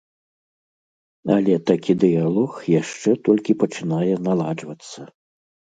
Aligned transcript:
Але 1.35 1.53
такі 1.73 1.91
дыялог 2.05 2.51
яшчэ 2.81 3.11
толькі 3.29 3.59
пачынае 3.67 4.13
наладжвацца. 4.31 5.01